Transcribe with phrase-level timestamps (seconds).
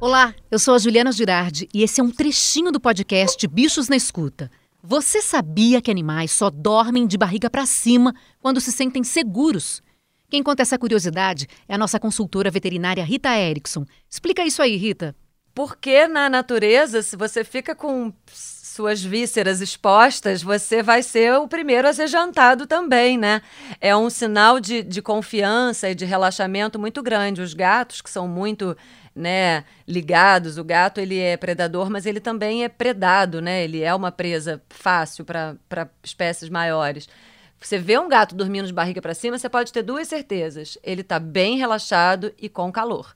[0.00, 3.96] Olá, eu sou a Juliana Girardi e esse é um trechinho do podcast Bichos na
[3.96, 4.50] Escuta.
[4.82, 9.82] Você sabia que animais só dormem de barriga para cima quando se sentem seguros?
[10.28, 13.84] Quem conta essa curiosidade é a nossa consultora veterinária Rita Erickson.
[14.08, 15.14] Explica isso aí, Rita.
[15.54, 18.12] Porque na natureza, se você fica com
[18.72, 23.42] suas vísceras expostas, você vai ser o primeiro a ser jantado também, né?
[23.80, 27.42] É um sinal de, de confiança e de relaxamento muito grande.
[27.42, 28.74] Os gatos, que são muito
[29.14, 30.56] né, ligados.
[30.56, 33.62] O gato ele é predador, mas ele também é predado, né?
[33.62, 37.08] Ele é uma presa fácil para espécies maiores.
[37.60, 41.02] Você vê um gato dormindo de barriga para cima, você pode ter duas certezas: ele
[41.02, 43.14] está bem relaxado e com calor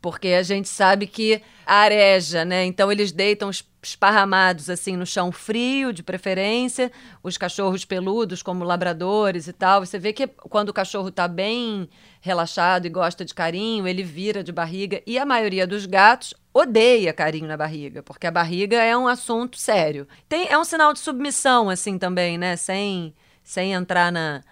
[0.00, 2.64] porque a gente sabe que areja, né?
[2.64, 3.50] Então eles deitam
[3.82, 6.90] esparramados assim no chão frio, de preferência,
[7.22, 9.84] os cachorros peludos como labradores e tal.
[9.84, 11.88] Você vê que quando o cachorro está bem
[12.20, 17.12] relaxado e gosta de carinho, ele vira de barriga e a maioria dos gatos odeia
[17.12, 20.08] carinho na barriga, porque a barriga é um assunto sério.
[20.28, 22.56] Tem é um sinal de submissão assim também, né?
[22.56, 24.42] Sem sem entrar na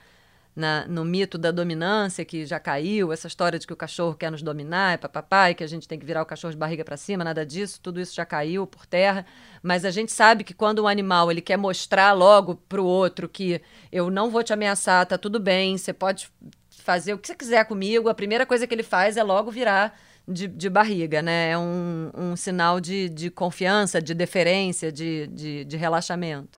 [0.56, 4.30] na, no mito da dominância, que já caiu, essa história de que o cachorro quer
[4.30, 6.82] nos dominar, é papapá, e que a gente tem que virar o cachorro de barriga
[6.82, 9.26] para cima, nada disso, tudo isso já caiu por terra.
[9.62, 13.28] Mas a gente sabe que quando um animal ele quer mostrar logo para o outro
[13.28, 13.60] que
[13.92, 16.30] eu não vou te ameaçar, tá tudo bem, você pode
[16.70, 19.98] fazer o que você quiser comigo, a primeira coisa que ele faz é logo virar
[20.26, 21.50] de, de barriga, né?
[21.50, 26.56] É um, um sinal de, de confiança, de deferência, de, de, de relaxamento.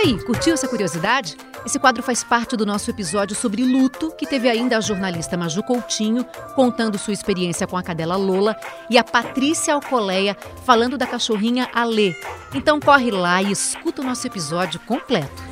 [0.00, 1.36] Aí, curtiu essa curiosidade?
[1.64, 5.62] Esse quadro faz parte do nosso episódio sobre luto, que teve ainda a jornalista Maju
[5.62, 8.56] Coutinho contando sua experiência com a cadela Lola
[8.88, 12.14] e a Patrícia Alcoleia falando da cachorrinha Alê.
[12.54, 15.49] Então corre lá e escuta o nosso episódio completo.